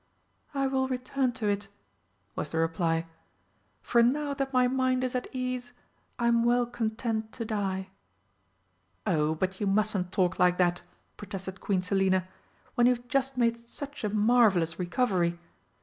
"I 0.55 0.65
will 0.65 0.87
return 0.87 1.31
to 1.33 1.47
it," 1.47 1.67
was 2.35 2.49
the 2.49 2.57
reply, 2.57 3.05
"for 3.83 4.01
now 4.01 4.33
that 4.33 4.51
my 4.51 4.67
mind 4.67 5.03
is 5.03 5.13
at 5.13 5.27
ease 5.31 5.73
I 6.17 6.27
am 6.27 6.43
well 6.43 6.65
content 6.65 7.31
to 7.33 7.45
die." 7.45 7.89
"Oh, 9.05 9.35
but 9.35 9.61
you 9.61 9.67
mustn't 9.67 10.11
talk 10.11 10.39
like 10.39 10.57
that!" 10.57 10.81
protested 11.17 11.61
Queen 11.61 11.83
Selina, 11.83 12.27
"when 12.73 12.87
you've 12.87 13.07
just 13.09 13.37
made 13.37 13.59
such 13.59 14.03
a 14.03 14.09
marvellous 14.09 14.79
recovery! 14.79 15.37